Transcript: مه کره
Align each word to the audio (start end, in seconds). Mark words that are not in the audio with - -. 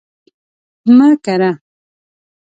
مه 0.97 1.09
کره 1.25 1.51